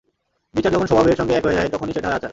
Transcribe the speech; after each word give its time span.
বিচার 0.53 0.71
যখন 0.71 0.87
স্বভাবের 0.87 1.17
সঙ্গে 1.17 1.33
এক 1.35 1.43
হয়ে 1.45 1.57
যায় 1.57 1.69
তখনি 1.69 1.91
সেটা 1.93 2.07
হয় 2.07 2.17
আচার। 2.17 2.29